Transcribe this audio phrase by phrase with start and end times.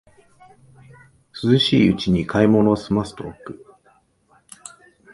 [1.43, 3.63] 涼しいうちに買い物をすませておく